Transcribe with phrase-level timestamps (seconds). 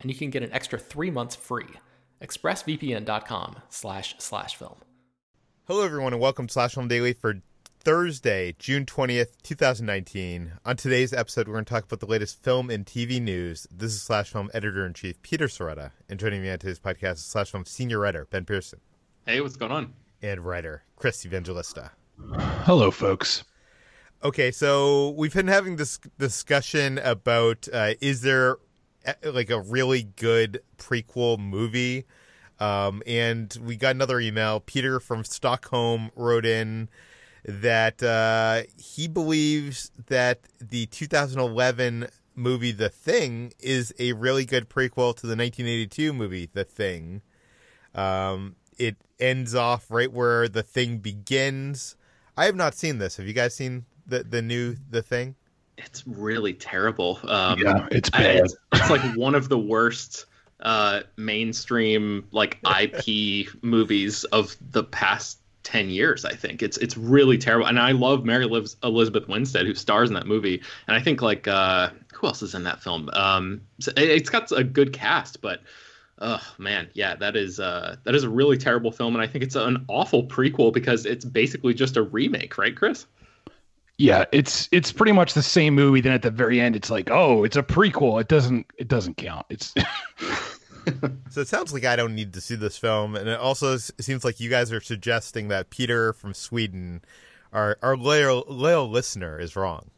[0.00, 1.68] and you can get an extra three months free.
[2.22, 4.76] ExpressVPN.com slash slash film.
[5.66, 7.34] Hello, everyone, and welcome to Slash Film Daily for
[7.82, 10.52] Thursday, June 20th, 2019.
[10.64, 13.66] On today's episode, we're going to talk about the latest film and TV news.
[13.70, 17.14] This is Slash Film Editor in Chief Peter Sciretta, and joining me on today's podcast
[17.14, 18.80] is Slash Film Senior Writer Ben Pearson.
[19.26, 19.94] Hey, what's going on?
[20.20, 21.92] And writer Chris Evangelista.
[22.64, 23.44] Hello, folks.
[24.22, 28.58] Okay, so we've been having this discussion about uh, is there
[29.24, 32.06] like a really good prequel movie.
[32.58, 34.60] Um, and we got another email.
[34.60, 36.88] Peter from Stockholm wrote in
[37.44, 45.14] that uh, he believes that the 2011 movie The Thing is a really good prequel
[45.16, 47.22] to the 1982 movie The Thing.
[47.94, 51.96] Um, it ends off right where The Thing begins.
[52.36, 53.16] I have not seen this.
[53.16, 55.34] Have you guys seen the the new The Thing?
[55.84, 57.18] It's really terrible.
[57.24, 58.36] Um, yeah, it's bad.
[58.36, 60.26] It's, it's, like one of the worst
[60.60, 66.24] uh, mainstream like IP movies of the past ten years.
[66.24, 67.66] I think it's it's really terrible.
[67.66, 68.44] And I love Mary
[68.82, 70.62] Elizabeth Winstead who stars in that movie.
[70.86, 73.08] And I think like uh, who else is in that film?
[73.12, 73.62] Um,
[73.96, 75.60] it's got a good cast, but.
[76.22, 79.42] Oh man, yeah, that is uh, that is a really terrible film, and I think
[79.42, 83.06] it's an awful prequel because it's basically just a remake, right, Chris?
[84.00, 86.00] Yeah, it's it's pretty much the same movie.
[86.00, 88.18] Then at the very end, it's like, oh, it's a prequel.
[88.18, 89.44] It doesn't it doesn't count.
[89.50, 89.74] It's
[91.28, 94.24] so it sounds like I don't need to see this film, and it also seems
[94.24, 97.02] like you guys are suggesting that Peter from Sweden,
[97.52, 99.90] our our loyal loyal listener, is wrong.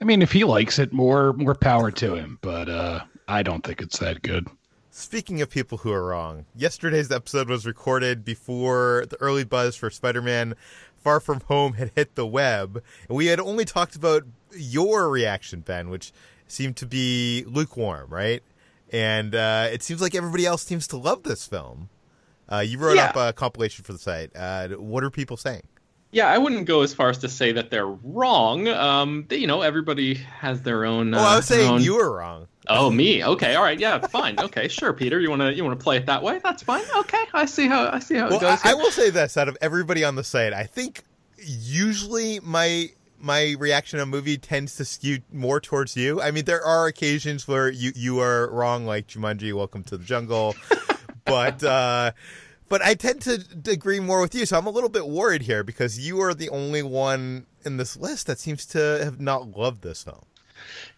[0.00, 2.40] I mean, if he likes it, more more power to him.
[2.42, 4.48] But uh, I don't think it's that good.
[4.90, 9.90] Speaking of people who are wrong, yesterday's episode was recorded before the early buzz for
[9.90, 10.54] Spider-Man
[11.04, 14.24] Far From Home had hit the web, and we had only talked about
[14.56, 16.12] your reaction, Ben, which
[16.48, 18.42] seemed to be lukewarm, right?
[18.90, 21.90] And uh, it seems like everybody else seems to love this film.
[22.50, 23.06] Uh, you wrote yeah.
[23.06, 24.30] up a compilation for the site.
[24.34, 25.62] Uh, what are people saying?
[26.14, 28.68] Yeah, I wouldn't go as far as to say that they're wrong.
[28.68, 31.12] Um, they, you know, everybody has their own.
[31.12, 31.82] oh, I was uh, saying own...
[31.82, 32.46] you were wrong.
[32.68, 33.24] Oh, me?
[33.24, 34.38] Okay, all right, yeah, fine.
[34.38, 35.18] Okay, sure, Peter.
[35.18, 36.38] You wanna you wanna play it that way?
[36.38, 36.84] That's fine.
[36.98, 38.60] Okay, I see how I see how well, it goes.
[38.62, 41.02] I, I will say this: out of everybody on the site, I think
[41.36, 46.22] usually my my reaction to a movie tends to skew more towards you.
[46.22, 50.04] I mean, there are occasions where you you are wrong, like Jumanji: Welcome to the
[50.04, 50.54] Jungle,
[51.24, 51.64] but.
[51.64, 52.12] uh
[52.68, 55.62] but I tend to agree more with you, so I'm a little bit worried here
[55.62, 59.82] because you are the only one in this list that seems to have not loved
[59.82, 60.24] this film.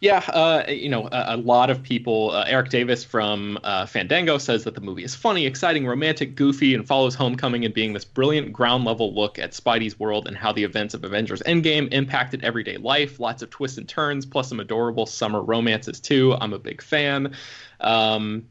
[0.01, 2.31] Yeah, uh, you know, a, a, lot of people.
[2.31, 6.75] Uh, Eric Davis from uh, Fandango says that the movie is funny, exciting, romantic, goofy,
[6.75, 10.53] and follows Homecoming and being this brilliant ground level look at Spidey's world and how
[10.53, 13.19] the events of Avengers Endgame impacted everyday life.
[13.19, 16.35] Lots of twists and turns, plus some adorable summer romances too.
[16.35, 17.35] I'm a big fan.
[17.81, 18.47] Um,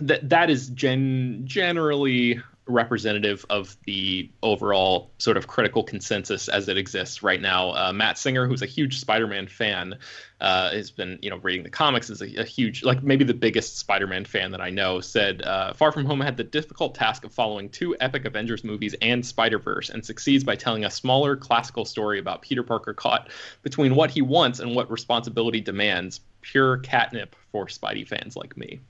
[0.00, 6.76] that that is gen- generally representative of the overall sort of critical consensus as it
[6.76, 7.70] exists right now.
[7.70, 9.96] Uh, Matt Singer, who's a huge Spider-Man fan,
[10.40, 13.32] uh, has been you know reading the comics is a, a, huge like maybe the
[13.34, 15.00] biggest Spider-Man fan that I know.
[15.00, 18.94] Said uh, Far From Home had the difficult task of following two epic Avengers movies
[19.00, 23.30] and Spider-Verse, and succeeds by telling a smaller classical story about Peter Parker caught
[23.62, 26.20] between what he wants and what responsibility demands.
[26.42, 28.80] Pure catnip for Spidey fans like me.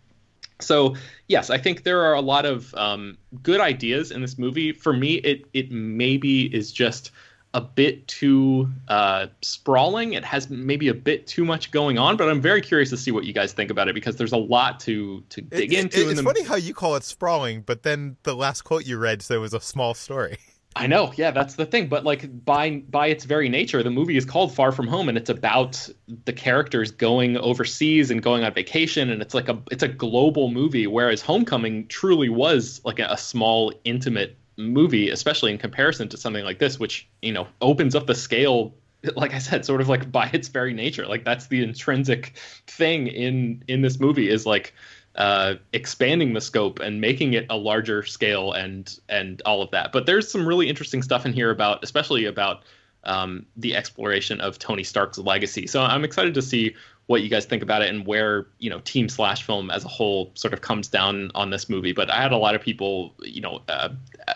[0.61, 0.97] So
[1.29, 4.73] yes, I think there are a lot of um, good ideas in this movie.
[4.73, 7.11] For me, it it maybe is just
[7.55, 10.13] a bit too uh, sprawling.
[10.13, 13.11] It has maybe a bit too much going on, but I'm very curious to see
[13.13, 15.99] what you guys think about it because there's a lot to to dig It- into.
[16.01, 18.87] it- in it's the- funny how you call it sprawling, but then the last quote
[18.87, 20.39] you read said it was a small story.
[20.77, 21.89] I know, yeah, that's the thing.
[21.89, 25.17] But like by by its very nature, the movie is called Far From Home, and
[25.17, 25.89] it's about
[26.27, 30.51] the characters going overseas and going on vacation, and it's like a it's a global
[30.51, 30.87] movie.
[30.87, 36.45] Whereas Homecoming truly was like a, a small, intimate movie, especially in comparison to something
[36.45, 38.75] like this, which you know opens up the scale.
[39.15, 42.37] Like I said, sort of like by its very nature, like that's the intrinsic
[42.67, 44.75] thing in in this movie is like
[45.17, 49.93] uh, expanding the scope and making it a larger scale and and all of that.
[49.93, 52.63] But there's some really interesting stuff in here about, especially about
[53.05, 55.67] um, the exploration of Tony Stark's legacy.
[55.67, 56.75] So I'm excited to see
[57.07, 59.89] what you guys think about it and where you know Team Slash Film as a
[59.89, 61.93] whole sort of comes down on this movie.
[61.93, 63.91] But I had a lot of people, you know, uh,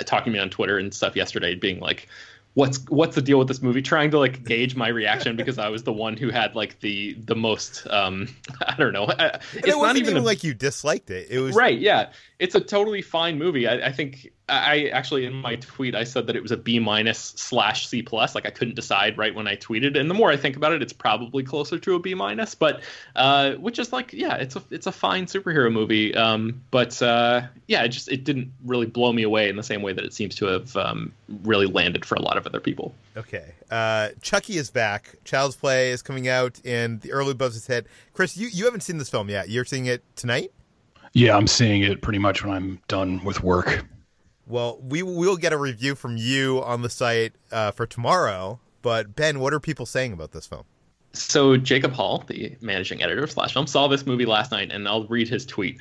[0.07, 2.09] talking to me on Twitter and stuff yesterday, being like.
[2.55, 3.81] What's what's the deal with this movie?
[3.81, 7.15] Trying to like gauge my reaction because I was the one who had like the
[7.15, 8.29] the most um
[8.67, 9.07] I don't know.
[9.09, 11.29] It's it not wasn't even even a- like you disliked it.
[11.31, 15.35] It was right yeah it's a totally fine movie i, I think I actually in
[15.35, 18.35] my tweet I said that it was a B minus slash C plus.
[18.35, 20.83] Like I couldn't decide right when I tweeted, and the more I think about it,
[20.83, 22.55] it's probably closer to a B minus.
[22.55, 22.83] But
[23.17, 26.15] uh, which is like, yeah, it's a it's a fine superhero movie.
[26.15, 29.83] Um, but uh, yeah, it just it didn't really blow me away in the same
[29.83, 31.13] way that it seems to have um,
[31.45, 32.95] really landed for a lot of other people.
[33.17, 33.55] Okay.
[33.71, 35.17] Uh, Chucky is back.
[35.25, 37.87] Child's Play is coming out, and the early buzz is hit.
[38.13, 39.49] Chris, you, you haven't seen this film yet.
[39.49, 40.53] You're seeing it tonight?
[41.13, 43.85] Yeah, I'm seeing it pretty much when I'm done with work.
[44.51, 48.59] Well, we will get a review from you on the site uh, for tomorrow.
[48.83, 50.65] But, Ben, what are people saying about this film?
[51.13, 54.89] So Jacob Hall, the managing editor of Slash Film, saw this movie last night, and
[54.89, 55.81] I'll read his tweet.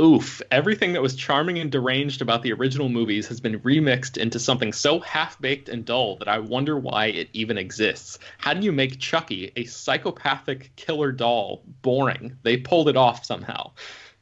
[0.00, 4.38] Oof, everything that was charming and deranged about the original movies has been remixed into
[4.38, 8.18] something so half baked and dull that I wonder why it even exists.
[8.38, 12.36] How do you make Chucky, a psychopathic killer doll, boring?
[12.42, 13.72] They pulled it off somehow.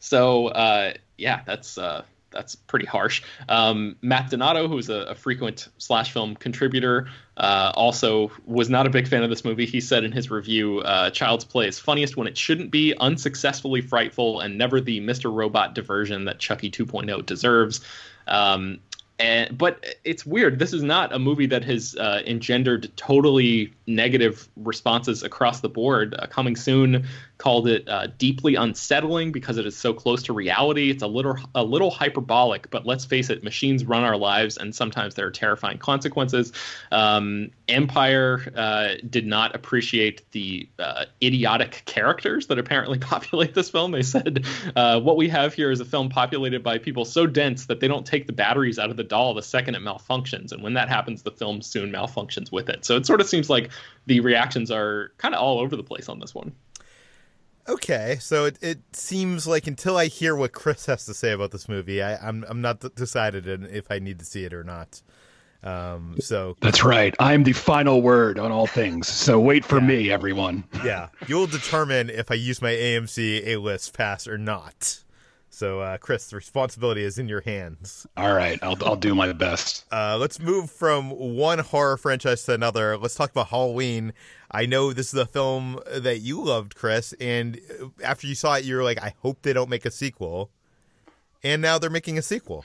[0.00, 1.78] So, uh, yeah, that's.
[1.78, 3.22] Uh, that's pretty harsh.
[3.48, 8.90] Um, Matt Donato, who's a, a frequent slash film contributor, uh, also was not a
[8.90, 9.66] big fan of this movie.
[9.66, 13.80] He said in his review, uh, "Child's Play is funniest when it shouldn't be, unsuccessfully
[13.80, 15.32] frightful, and never the Mr.
[15.32, 17.80] Robot diversion that Chucky 2.0 deserves."
[18.28, 18.78] Um,
[19.20, 20.58] and but it's weird.
[20.58, 26.14] This is not a movie that has uh, engendered totally negative responses across the board.
[26.18, 27.06] Uh, coming soon
[27.36, 30.90] called it uh, deeply unsettling because it is so close to reality.
[30.90, 34.74] It's a little a little hyperbolic, but let's face it, machines run our lives, and
[34.74, 36.52] sometimes there are terrifying consequences.
[36.90, 43.90] Um, Empire uh, did not appreciate the uh, idiotic characters that apparently populate this film.
[43.92, 44.46] They said
[44.76, 47.88] uh, what we have here is a film populated by people so dense that they
[47.88, 50.88] don't take the batteries out of the doll the second it malfunctions, and when that
[50.88, 52.86] happens, the film soon malfunctions with it.
[52.86, 53.70] So it sort of seems like
[54.06, 56.52] the reactions are kind of all over the place on this one.
[57.68, 61.50] Okay, so it, it seems like until I hear what Chris has to say about
[61.50, 64.54] this movie, I, I'm I'm not th- decided on if I need to see it
[64.54, 65.02] or not.
[65.62, 67.14] Um, so That's right.
[67.18, 69.08] I'm the final word on all things.
[69.08, 70.64] So wait for me, everyone.
[70.82, 75.04] yeah, you'll determine if I use my AMC A list pass or not.
[75.52, 78.06] So, uh, Chris, the responsibility is in your hands.
[78.16, 79.84] All right, I'll I'll do my best.
[79.92, 82.96] Uh, let's move from one horror franchise to another.
[82.96, 84.12] Let's talk about Halloween.
[84.52, 87.60] I know this is a film that you loved, Chris, and
[88.02, 90.50] after you saw it, you were like, "I hope they don't make a sequel."
[91.42, 92.64] And now they're making a sequel.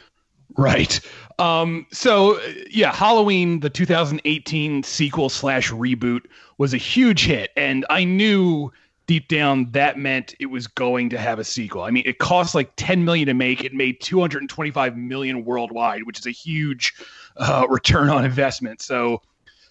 [0.55, 0.99] Right.
[1.39, 6.21] Um, so yeah, Halloween, the 2018 sequel slash reboot,
[6.59, 8.71] was a huge hit, and I knew
[9.07, 11.83] deep down that meant it was going to have a sequel.
[11.83, 13.63] I mean, it cost like 10 million to make.
[13.63, 16.93] It made 225 million worldwide, which is a huge
[17.37, 18.81] uh, return on investment.
[18.81, 19.21] So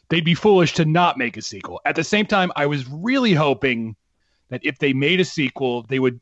[0.09, 1.81] they'd be foolish to not make a sequel.
[1.85, 3.97] At the same time, I was really hoping
[4.51, 6.21] that if they made a sequel, they would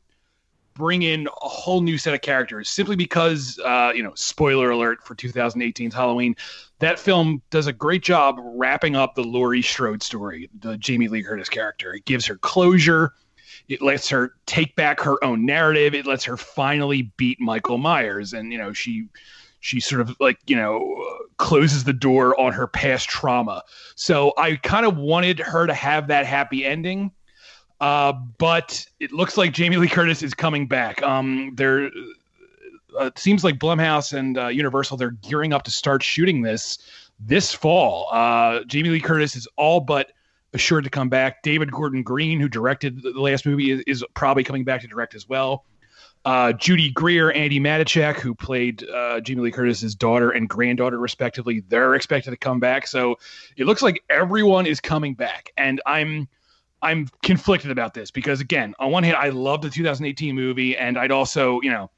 [0.75, 5.05] bring in a whole new set of characters simply because uh, you know spoiler alert
[5.05, 6.35] for 2018's halloween.
[6.79, 11.23] That film does a great job wrapping up the laurie strode story the jamie lee
[11.23, 11.95] curtis character.
[11.95, 13.13] It gives her closure.
[13.69, 15.95] It lets her take back her own narrative.
[15.95, 18.33] It lets her finally beat michael myers.
[18.33, 19.09] And you know she
[19.61, 23.63] she sort of like you know closes the door on her past trauma.
[23.95, 27.13] So i kind of wanted her to have that happy ending
[27.83, 31.03] uh, but it looks like Jamie Lee Curtis is coming back.
[31.03, 31.87] Um, there,
[32.99, 36.79] uh, it seems like Blumhouse and uh, Universal they're gearing up to start shooting this
[37.19, 38.09] this fall.
[38.13, 40.13] Uh, Jamie Lee Curtis is all but
[40.55, 41.43] assured to come back.
[41.43, 45.17] David Gordon Green, who directed the last movie, is, is probably coming back to direct
[45.17, 45.65] as well.
[46.25, 51.65] Uh, Judy Greer, Andi Matichak, who played uh, Jamie Lee Curtis's daughter and granddaughter, respectively,
[51.69, 52.87] they're expected to come back.
[52.87, 53.19] So
[53.57, 56.29] it looks like everyone is coming back, and I'm
[56.83, 60.99] I'm conflicted about this because, again, on one hand, I love the 2018 movie, and
[60.99, 61.91] I'd also, you know,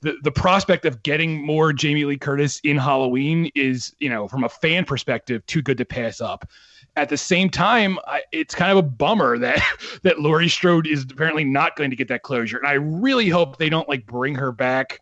[0.00, 4.44] the the prospect of getting more Jamie Lee Curtis in Halloween is, you know, from
[4.44, 6.48] a fan perspective, too good to pass up.
[6.96, 9.60] At the same time, I, it's kind of a bummer that
[10.02, 13.58] that Laurie Strode is apparently not going to get that closure, and I really hope
[13.58, 15.00] they don't like bring her back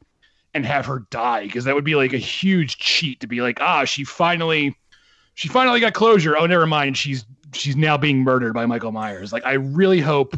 [0.54, 3.60] and have her die because that would be like a huge cheat to be like,
[3.60, 4.74] ah, she finally,
[5.34, 6.34] she finally got closure.
[6.38, 9.32] Oh, never mind, she's she's now being murdered by Michael Myers.
[9.32, 10.36] Like, I really hope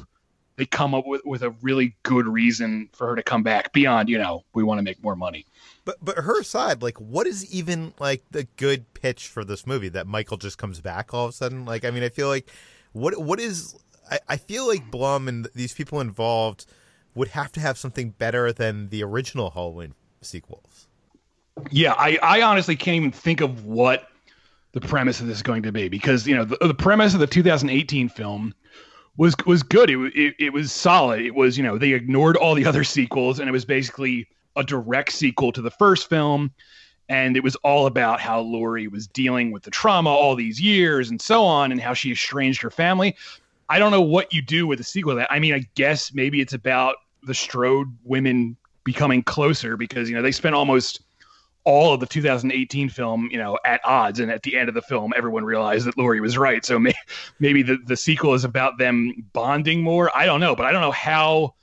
[0.57, 4.09] they come up with, with a really good reason for her to come back beyond,
[4.09, 5.47] you know, we want to make more money.
[5.85, 9.89] But but her side, like, what is even like the good pitch for this movie
[9.91, 11.65] that Michael just comes back all of a sudden?
[11.65, 12.51] Like, I mean, I feel like
[12.93, 13.79] what what is
[14.11, 16.67] I, I feel like Blum and these people involved
[17.15, 20.89] would have to have something better than the original Halloween sequels.
[21.71, 24.09] Yeah, I, I honestly can't even think of what
[24.73, 27.21] the premise of this is going to be because you know the, the premise of
[27.21, 28.55] the 2018 film
[29.17, 29.91] was was good.
[29.91, 31.21] It, it, it was solid.
[31.21, 34.65] It was you know they ignored all the other sequels and it was basically a
[34.65, 36.53] direct sequel to the first film,
[37.09, 41.11] and it was all about how Laurie was dealing with the trauma all these years
[41.11, 43.17] and so on, and how she estranged her family.
[43.69, 45.15] I don't know what you do with a sequel.
[45.17, 50.17] That I mean, I guess maybe it's about the Strode women becoming closer because you
[50.17, 51.03] know they spent almost
[51.69, 54.21] all of the 2018 film, you know, at odds.
[54.21, 56.65] And at the end of the film, everyone realized that Laurie was right.
[56.65, 56.95] So may,
[57.41, 60.11] maybe the, the sequel is about them bonding more.
[60.17, 61.55] I don't know, but I don't know how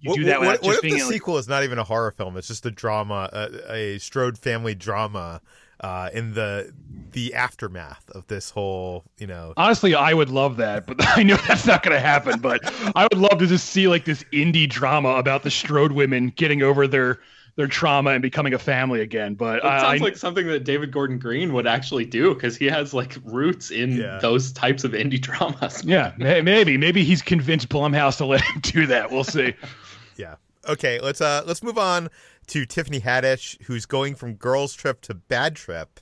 [0.00, 0.40] you what, do that.
[0.40, 2.36] What, what if the like, sequel is not even a horror film?
[2.36, 5.40] It's just a drama, a, a Strode family drama
[5.78, 6.72] uh, in the
[7.12, 9.54] the aftermath of this whole, you know.
[9.56, 12.40] Honestly, I would love that, but I know that's not going to happen.
[12.40, 12.62] But
[12.96, 16.62] I would love to just see like this indie drama about the Strode women getting
[16.62, 17.20] over their
[17.56, 19.34] their trauma and becoming a family again.
[19.34, 22.66] But it sounds I, like something that David Gordon Green would actually do because he
[22.66, 24.18] has like roots in yeah.
[24.20, 25.82] those types of indie dramas.
[25.92, 29.10] Yeah, maybe maybe he's convinced Blumhouse to let him do that.
[29.10, 29.54] We'll see.
[30.16, 30.36] yeah.
[30.66, 31.00] Okay.
[31.00, 32.08] Let's uh let's move on
[32.48, 36.00] to Tiffany Haddish, who's going from girls trip to bad trip.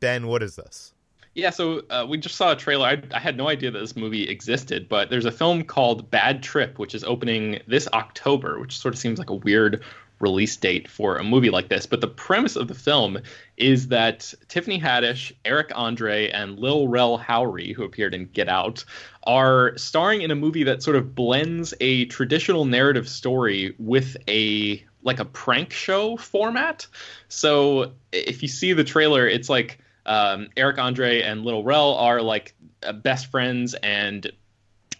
[0.00, 0.94] Ben, what is this?
[1.34, 2.88] Yeah, so uh, we just saw a trailer.
[2.88, 6.42] I, I, had no idea that this movie existed, but there's a film called Bad
[6.42, 9.84] Trip, which is opening this October, which sort of seems like a weird
[10.20, 11.86] release date for a movie like this.
[11.86, 13.18] But the premise of the film
[13.56, 18.84] is that Tiffany Haddish, Eric Andre, and Lil Rel Howery, who appeared in Get Out,
[19.24, 24.84] are starring in a movie that sort of blends a traditional narrative story with a
[25.02, 26.86] like a prank show format.
[27.28, 32.20] So if you see the trailer, it's like um, Eric Andre and Lil Rel are
[32.20, 34.30] like uh, best friends and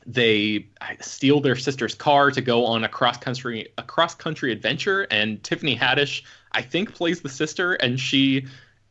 [0.08, 0.66] they
[1.02, 5.42] steal their sister's car to go on a cross country a cross country adventure and
[5.44, 6.22] Tiffany Haddish
[6.52, 8.46] I think plays the sister and she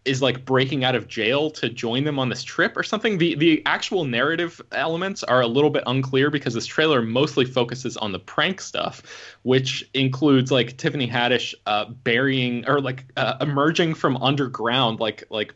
[0.06, 3.18] is like breaking out of jail to join them on this trip or something.
[3.18, 7.98] The the actual narrative elements are a little bit unclear because this trailer mostly focuses
[7.98, 9.02] on the prank stuff
[9.42, 15.56] which includes like Tiffany Haddish uh, burying or like uh, emerging from underground like like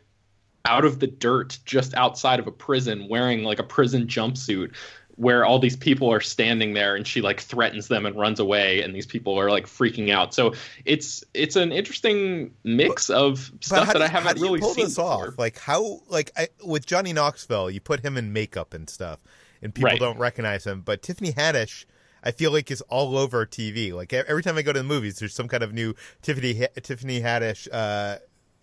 [0.64, 4.72] out of the dirt just outside of a prison wearing like a prison jumpsuit
[5.16, 8.82] where all these people are standing there and she like threatens them and runs away
[8.82, 10.54] and these people are like freaking out so
[10.84, 14.98] it's it's an interesting mix of stuff that do, i haven't really pull seen this
[14.98, 19.20] off like how like I, with johnny knoxville you put him in makeup and stuff
[19.60, 20.00] and people right.
[20.00, 21.84] don't recognize him but tiffany haddish
[22.24, 23.92] I feel like is all over TV.
[23.92, 27.20] Like every time I go to the movies, there's some kind of new Tiffany Tiffany
[27.20, 28.18] Haddish, uh,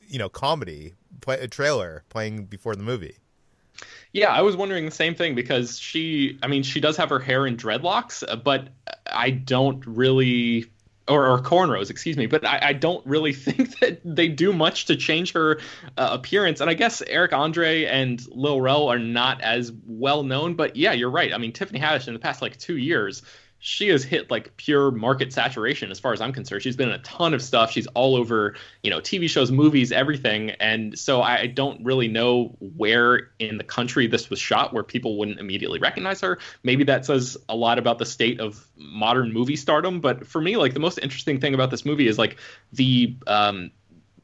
[0.08, 3.18] you know, comedy play, trailer playing before the movie.
[4.12, 7.20] Yeah, I was wondering the same thing because she, I mean, she does have her
[7.20, 8.70] hair in dreadlocks, uh, but
[9.06, 10.66] I don't really,
[11.08, 14.86] or, or cornrows, excuse me, but I, I, don't really think that they do much
[14.86, 15.60] to change her
[15.98, 16.60] uh, appearance.
[16.60, 20.94] And I guess Eric Andre and Lil Rel are not as well known, but yeah,
[20.94, 21.34] you're right.
[21.34, 23.22] I mean, Tiffany Haddish in the past like two years
[23.60, 26.64] she has hit like pure market saturation as far as I'm concerned.
[26.64, 27.72] She's been in a ton of stuff.
[27.72, 30.52] She's all over, you know, TV shows, movies, everything.
[30.52, 35.18] And so I don't really know where in the country this was shot where people
[35.18, 36.40] wouldn't immediately recognize her.
[36.64, 40.00] Maybe that says a lot about the state of modern movie stardom.
[40.00, 42.38] But for me, like the most interesting thing about this movie is like
[42.72, 43.72] the um,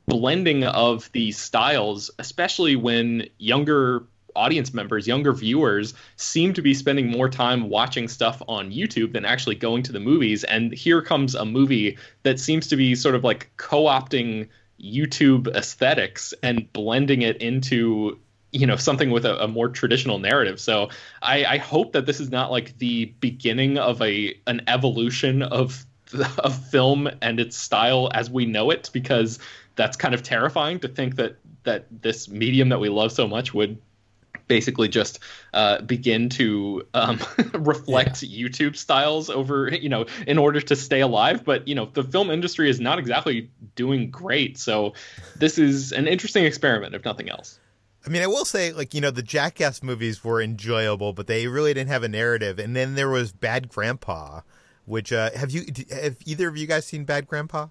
[0.07, 7.07] blending of the styles, especially when younger audience members, younger viewers, seem to be spending
[7.07, 10.43] more time watching stuff on YouTube than actually going to the movies.
[10.43, 14.47] And here comes a movie that seems to be sort of like co opting
[14.81, 18.19] YouTube aesthetics and blending it into
[18.51, 20.89] you know something with a, a more traditional narrative so
[21.21, 25.85] I, I hope that this is not like the beginning of a an evolution of
[26.39, 29.39] of film and its style as we know it because
[29.75, 33.53] that's kind of terrifying to think that that this medium that we love so much
[33.53, 33.77] would
[34.47, 35.19] basically just
[35.53, 37.19] uh, begin to um,
[37.53, 38.47] reflect yeah.
[38.47, 41.43] YouTube styles over, you know, in order to stay alive.
[41.43, 44.57] But, you know, the film industry is not exactly doing great.
[44.57, 44.93] So
[45.35, 47.59] this is an interesting experiment, if nothing else.
[48.05, 51.47] I mean, I will say, like, you know, the Jackass movies were enjoyable, but they
[51.47, 52.59] really didn't have a narrative.
[52.59, 54.41] And then there was Bad Grandpa,
[54.85, 57.67] which, uh, have you, have either of you guys seen Bad Grandpa?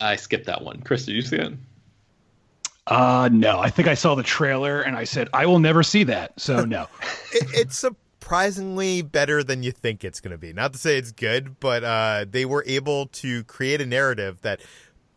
[0.00, 0.82] I skipped that one.
[0.82, 1.54] Chris, did you see it?
[2.88, 3.60] Uh, no.
[3.60, 6.40] I think I saw the trailer and I said, I will never see that.
[6.40, 6.88] So, no.
[7.32, 10.52] it, it's surprisingly better than you think it's going to be.
[10.52, 14.60] Not to say it's good, but uh, they were able to create a narrative that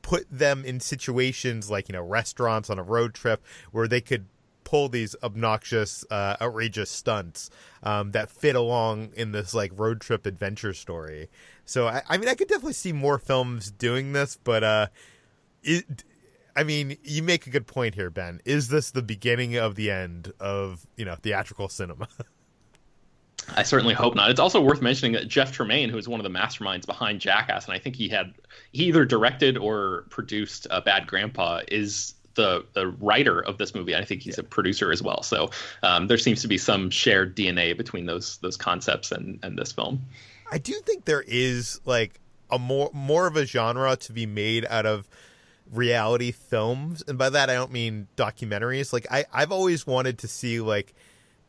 [0.01, 4.25] put them in situations like, you know, restaurants on a road trip where they could
[4.65, 7.49] pull these obnoxious, uh, outrageous stunts
[7.83, 11.29] um, that fit along in this like road trip adventure story.
[11.65, 14.87] So I, I mean, I could definitely see more films doing this, but uh,
[15.63, 16.03] it,
[16.55, 18.41] I mean, you make a good point here, Ben.
[18.45, 22.07] Is this the beginning of the end of you know theatrical cinema?
[23.55, 24.29] I certainly hope not.
[24.29, 27.65] It's also worth mentioning that Jeff Tremaine, who is one of the masterminds behind Jackass,
[27.65, 28.33] and I think he had
[28.71, 33.95] he either directed or produced uh, Bad Grandpa, is the the writer of this movie.
[33.95, 34.43] I think he's yeah.
[34.43, 35.23] a producer as well.
[35.23, 35.49] So
[35.83, 39.71] um, there seems to be some shared DNA between those those concepts and and this
[39.71, 40.01] film.
[40.51, 44.65] I do think there is like a more more of a genre to be made
[44.69, 45.07] out of
[45.71, 50.27] reality films and by that i don't mean documentaries like i i've always wanted to
[50.27, 50.93] see like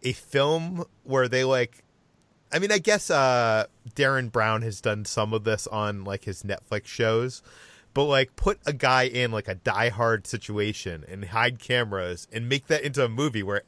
[0.04, 1.82] a film where they like
[2.52, 3.64] i mean i guess uh
[3.94, 7.42] derren brown has done some of this on like his netflix shows
[7.94, 12.48] but like put a guy in like a die hard situation and hide cameras and
[12.48, 13.62] make that into a movie where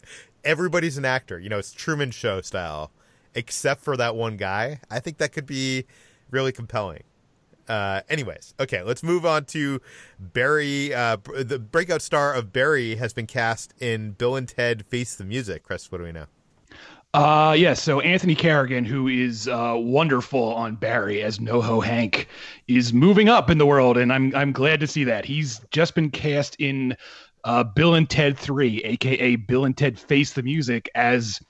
[0.45, 2.93] everybody's an actor you know it's truman show style
[3.35, 5.85] except for that one guy i think that could be
[6.31, 7.03] really compelling
[7.69, 9.81] uh, anyways, okay, let's move on to
[10.19, 10.95] Barry.
[10.95, 15.25] Uh, the breakout star of Barry has been cast in Bill and Ted Face the
[15.25, 15.63] Music.
[15.63, 16.27] Chris, what do we know?
[17.15, 17.61] Uh, yes.
[17.61, 22.29] Yeah, so Anthony Carrigan, who is uh, wonderful on Barry as NoHo Hank,
[22.67, 25.25] is moving up in the world, and I'm I'm glad to see that.
[25.25, 26.97] He's just been cast in
[27.45, 31.41] uh, Bill and Ted Three, aka Bill and Ted Face the Music, as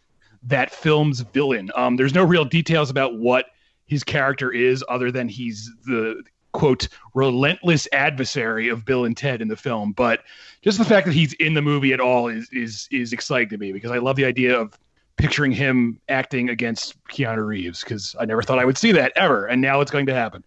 [0.43, 1.71] that film's villain.
[1.75, 3.47] Um, there's no real details about what
[3.87, 9.49] his character is, other than he's the quote relentless adversary of Bill and Ted in
[9.49, 9.93] the film.
[9.93, 10.21] But
[10.63, 13.59] just the fact that he's in the movie at all is is is exciting to
[13.59, 14.79] me because I love the idea of
[15.17, 19.47] picturing him acting against Keanu Reeves because I never thought I would see that ever,
[19.47, 20.45] and now it's going to happen.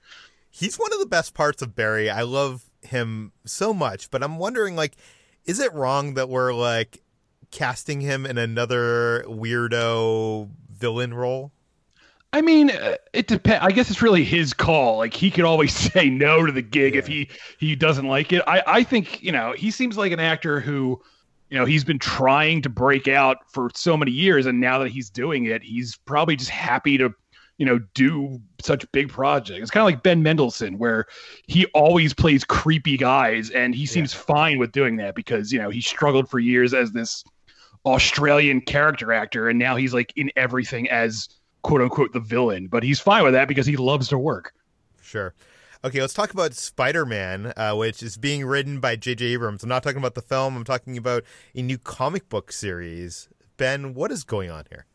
[0.49, 2.09] He's one of the best parts of Barry.
[2.09, 4.95] I love him so much, but I'm wondering like,
[5.45, 7.03] is it wrong that we're like
[7.51, 11.51] casting him in another weirdo villain role?
[12.33, 13.63] I mean, uh, it depends.
[13.63, 14.97] I guess it's really his call.
[14.97, 16.99] Like he could always say no to the gig yeah.
[16.99, 18.43] if he he doesn't like it.
[18.47, 21.01] I I think you know he seems like an actor who,
[21.49, 24.89] you know, he's been trying to break out for so many years, and now that
[24.89, 27.13] he's doing it, he's probably just happy to,
[27.57, 29.61] you know, do such big projects.
[29.61, 31.05] It's kind of like Ben Mendelsohn, where
[31.47, 34.19] he always plays creepy guys, and he seems yeah.
[34.19, 37.23] fine with doing that because you know he struggled for years as this
[37.85, 41.29] Australian character actor, and now he's like in everything as
[41.61, 44.53] quote unquote the villain, but he's fine with that because he loves to work.
[45.01, 45.33] Sure.
[45.83, 49.25] Okay, let's talk about Spider Man, uh, which is being written by J.J.
[49.25, 49.63] Abrams.
[49.63, 51.23] I'm not talking about the film, I'm talking about
[51.55, 53.29] a new comic book series.
[53.57, 54.85] Ben, what is going on here?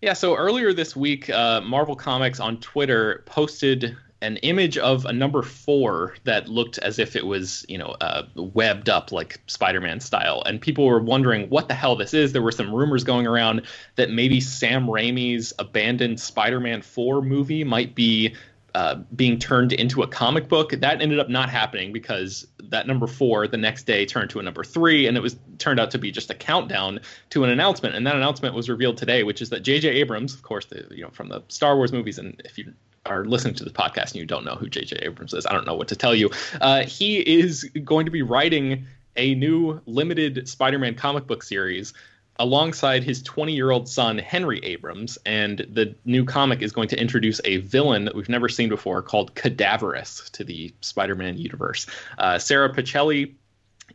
[0.00, 5.12] Yeah, so earlier this week, uh, Marvel Comics on Twitter posted an image of a
[5.12, 10.00] number four that looked as if it was, you know, uh, webbed up like Spider-Man
[10.00, 12.32] style, and people were wondering what the hell this is.
[12.32, 13.62] There were some rumors going around
[13.96, 18.34] that maybe Sam Raimi's abandoned Spider-Man four movie might be
[18.74, 20.70] uh, being turned into a comic book.
[20.70, 24.42] That ended up not happening because that number four the next day turned to a
[24.42, 27.00] number three, and it was turned out to be just a countdown
[27.30, 27.94] to an announcement.
[27.94, 29.88] And that announcement was revealed today, which is that J.J.
[29.88, 32.72] Abrams, of course, the, you know from the Star Wars movies, and if you
[33.08, 34.98] are listening to the podcast and you don't know who J.J.
[35.02, 36.30] Abrams is, I don't know what to tell you.
[36.60, 41.92] Uh, he is going to be writing a new limited Spider-Man comic book series
[42.38, 45.18] alongside his 20 year old son, Henry Abrams.
[45.26, 49.02] And the new comic is going to introduce a villain that we've never seen before
[49.02, 51.86] called Cadaverous to the Spider Man universe.
[52.16, 53.34] Uh, Sara Pichelli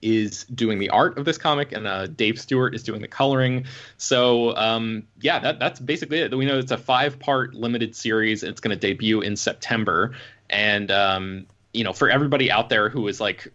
[0.04, 3.66] is doing the art of this comic, and uh, Dave Stewart is doing the coloring.
[3.98, 6.38] So um, yeah, that, that's basically it.
[6.38, 8.44] We know it's a five-part limited series.
[8.44, 10.14] It's going to debut in September,
[10.50, 13.52] and um, you know, for everybody out there who is like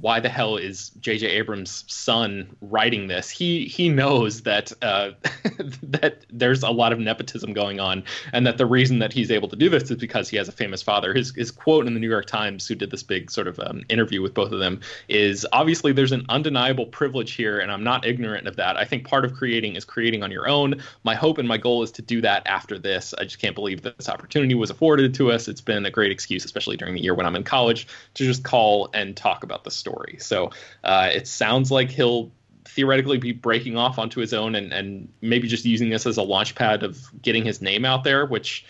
[0.00, 1.26] why the hell is J.J.
[1.26, 3.28] Abrams' son writing this?
[3.28, 5.10] He he knows that uh,
[5.82, 9.48] that there's a lot of nepotism going on, and that the reason that he's able
[9.48, 11.12] to do this is because he has a famous father.
[11.12, 13.82] His his quote in the New York Times, who did this big sort of um,
[13.90, 18.06] interview with both of them, is obviously there's an undeniable privilege here, and I'm not
[18.06, 18.78] ignorant of that.
[18.78, 20.82] I think part of creating is creating on your own.
[21.04, 23.12] My hope and my goal is to do that after this.
[23.18, 25.48] I just can't believe that this opportunity was afforded to us.
[25.48, 28.42] It's been a great excuse, especially during the year when I'm in college, to just
[28.42, 30.16] call and talk about the story.
[30.20, 30.50] So
[30.84, 32.30] uh, it sounds like he'll
[32.66, 36.22] theoretically be breaking off onto his own and, and maybe just using this as a
[36.22, 38.64] launch pad of getting his name out there, which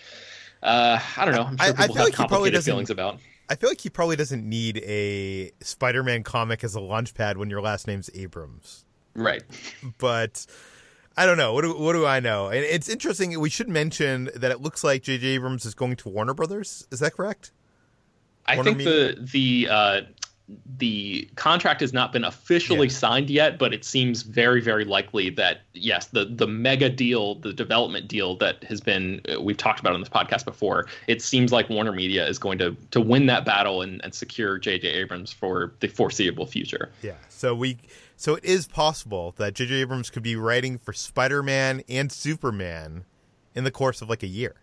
[0.63, 1.43] uh, I don't know.
[1.43, 3.19] I'm sure I- I feel have like he probably complicated doesn't- feelings about.
[3.49, 7.49] I feel like he probably doesn't need a Spider-Man comic as a launch pad when
[7.49, 8.85] your last name's Abrams.
[9.13, 9.43] Right.
[9.97, 10.45] But
[11.17, 11.51] I don't know.
[11.53, 12.47] What do, what do I know?
[12.47, 13.37] And it's interesting.
[13.41, 15.27] We should mention that it looks like J.J.
[15.27, 16.87] Abrams is going to Warner Brothers.
[16.91, 17.51] Is that correct?
[18.45, 20.01] I Warner think the the uh,
[20.77, 22.93] the contract has not been officially Yeah.
[22.93, 27.53] signed yet, but it seems very very likely that yes, the the mega deal, the
[27.53, 31.51] development deal that has been uh, we've talked about on this podcast before, it seems
[31.51, 34.87] like Warner Media is going to to win that battle and, and secure J.J.
[34.87, 36.89] Abrams for the foreseeable future.
[37.01, 37.15] Yeah.
[37.29, 37.77] So we
[38.15, 39.75] so it is possible that J.J.
[39.75, 43.05] Abrams could be writing for Spider-Man and Superman
[43.55, 44.55] in the course of like a year.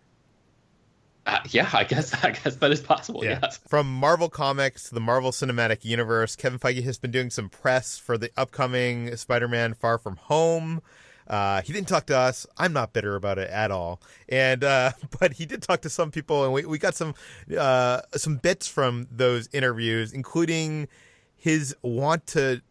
[1.25, 3.23] Uh, yeah, I guess I guess that is possible.
[3.23, 3.59] Yes.
[3.67, 8.17] From Marvel Comics the Marvel Cinematic Universe, Kevin Feige has been doing some press for
[8.17, 10.81] the upcoming Spider-Man Far From Home.
[11.27, 12.47] Uh, he didn't talk to us.
[12.57, 14.01] I'm not bitter about it at all.
[14.27, 17.13] And uh, but he did talk to some people, and we, we got some
[17.57, 20.87] uh, some bits from those interviews, including
[21.35, 22.61] his want to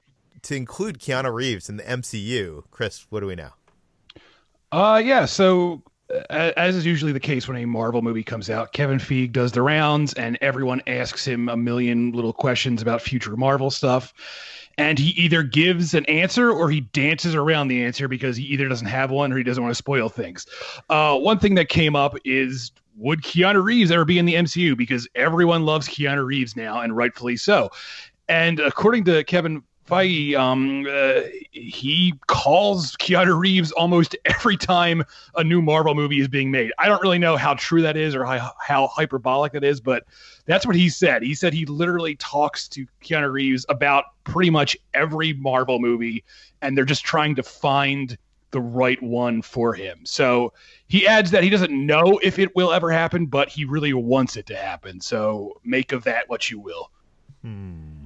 [0.42, 2.64] to include Keanu Reeves in the MCU.
[2.70, 3.50] Chris, what do we know?
[4.70, 5.24] Uh, yeah.
[5.24, 5.82] So,
[6.30, 9.62] as is usually the case when a Marvel movie comes out, Kevin Feige does the
[9.62, 14.14] rounds, and everyone asks him a million little questions about future Marvel stuff.
[14.78, 18.68] And he either gives an answer or he dances around the answer because he either
[18.68, 20.46] doesn't have one or he doesn't want to spoil things.
[20.88, 24.76] Uh, one thing that came up is would Keanu Reeves ever be in the MCU?
[24.76, 27.70] Because everyone loves Keanu Reeves now, and rightfully so.
[28.28, 35.02] And according to Kevin Feige, um, uh, he calls Keanu Reeves almost every time
[35.36, 36.72] a new Marvel movie is being made.
[36.78, 40.04] I don't really know how true that is or how, how hyperbolic that is, but
[40.44, 41.22] that's what he said.
[41.22, 46.22] He said he literally talks to Keanu Reeves about pretty much every Marvel movie,
[46.60, 48.18] and they're just trying to find
[48.50, 50.00] the right one for him.
[50.04, 50.52] So
[50.86, 54.36] he adds that he doesn't know if it will ever happen, but he really wants
[54.36, 55.00] it to happen.
[55.00, 56.90] So make of that what you will.
[57.44, 57.97] I,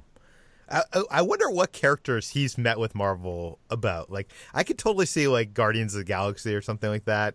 [0.72, 4.10] I- I wonder what characters he's met with Marvel about.
[4.10, 7.34] Like, I could totally see like Guardians of the Galaxy or something like that.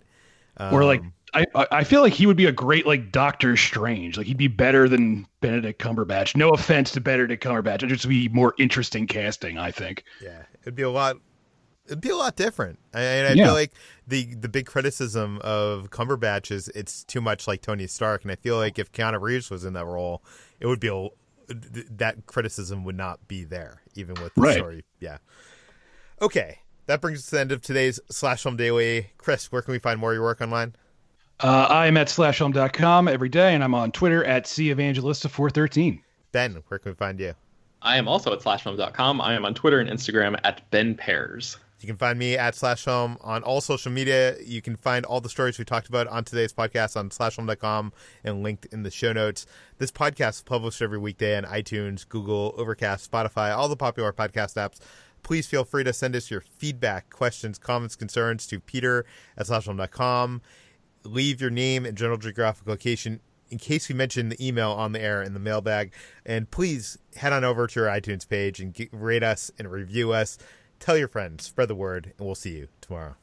[0.60, 4.17] or like Um, I, I feel like he would be a great like Doctor Strange.
[4.17, 6.36] Like he'd be better than Benedict Cumberbatch.
[6.36, 9.58] No offense to Benedict Cumberbatch, it'd just be more interesting casting.
[9.58, 10.04] I think.
[10.21, 11.17] Yeah, it'd be a lot.
[11.86, 12.80] It'd be a lot different.
[12.93, 13.45] I- And I Yeah.
[13.45, 13.71] feel like
[14.08, 18.36] the the big criticism of Cumberbatch is it's too much like Tony Stark, and I
[18.36, 20.23] feel like if Keanu Reeves was in that role,
[20.60, 21.10] it would be a,
[21.47, 24.57] that criticism would not be there, even with the Right.
[24.57, 24.86] story.
[24.99, 25.17] Yeah.
[26.21, 29.12] Okay, that brings us to the end of today's Slash Film Daily.
[29.17, 30.75] Chris, where can we find more of your work online?
[31.39, 36.01] Uh, I am at slashfilm.com every day, and I'm on Twitter at cevangelista413.
[36.31, 37.33] Ben, where can we find you?
[37.81, 39.21] I am also at slashfilm.com.
[39.21, 41.57] I am on Twitter and Instagram at Ben Pears.
[41.80, 44.36] You can find me at Slash Film on all social media.
[44.44, 48.42] You can find all the stories we talked about on today's podcast on slashfilm.com and
[48.42, 49.46] linked in the show notes.
[49.78, 54.56] This podcast is published every weekday on iTunes, Google, Overcast, Spotify, all the popular podcast
[54.56, 54.80] apps.
[55.22, 59.06] Please feel free to send us your feedback, questions, comments, concerns to peter
[59.38, 60.42] at slashfilm.com.
[61.04, 65.02] Leave your name and general geographic location in case we mention the email on the
[65.02, 65.94] air in the mailbag.
[66.26, 70.12] And please head on over to our iTunes page and get, rate us and review
[70.12, 70.38] us.
[70.80, 73.16] Tell your friends, spread the word, and we'll see you tomorrow.